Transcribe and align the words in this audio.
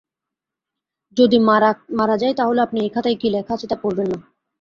যদি 1.17 1.37
মারা 1.97 2.15
যাই 2.21 2.33
তা 2.37 2.43
হলে 2.47 2.61
আপনি 2.63 2.77
এই 2.81 2.91
খাতায় 2.95 3.17
কী 3.21 3.27
লেখা 3.29 3.53
আছে 3.55 3.67
তা 3.67 3.75
পড়বেন 3.83 4.07
না। 4.11 4.17